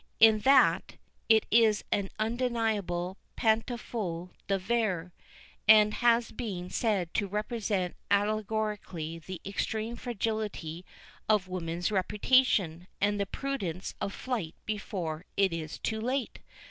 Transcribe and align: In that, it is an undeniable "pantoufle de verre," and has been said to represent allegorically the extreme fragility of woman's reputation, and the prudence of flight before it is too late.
In 0.19 0.39
that, 0.39 0.95
it 1.29 1.45
is 1.51 1.83
an 1.91 2.09
undeniable 2.17 3.19
"pantoufle 3.37 4.31
de 4.47 4.57
verre," 4.57 5.11
and 5.67 5.93
has 5.93 6.31
been 6.31 6.71
said 6.71 7.13
to 7.13 7.27
represent 7.27 7.95
allegorically 8.09 9.19
the 9.19 9.39
extreme 9.45 9.95
fragility 9.95 10.83
of 11.29 11.47
woman's 11.47 11.91
reputation, 11.91 12.87
and 12.99 13.19
the 13.19 13.27
prudence 13.27 13.93
of 14.01 14.11
flight 14.11 14.55
before 14.65 15.23
it 15.37 15.53
is 15.53 15.77
too 15.77 16.01
late. 16.01 16.39